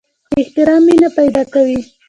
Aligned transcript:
احترام 0.39 0.81
مینه 0.87 1.09
پیدا 1.17 1.43
کوي 1.53 1.79